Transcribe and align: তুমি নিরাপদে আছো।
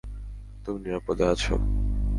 তুমি 0.65 0.79
নিরাপদে 0.79 1.23
আছো। 1.23 1.53